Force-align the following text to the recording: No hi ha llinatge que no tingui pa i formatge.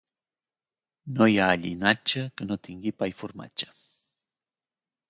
No 1.17 1.27
hi 1.33 1.37
ha 1.43 1.49
llinatge 1.65 2.25
que 2.41 2.49
no 2.49 2.59
tingui 2.69 2.95
pa 2.99 3.13
i 3.13 3.17
formatge. 3.21 3.73